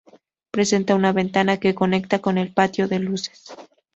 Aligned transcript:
Presenta 0.49 0.95
una 0.95 1.11
ventana 1.11 1.57
que 1.57 1.75
conecta 1.75 2.17
con 2.17 2.39
el 2.39 2.51
patio 2.51 2.87
de 2.87 2.97
luces. 2.97 3.55